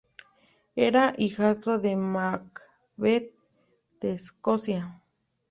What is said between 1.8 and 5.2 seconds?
Macbeth de Escocia.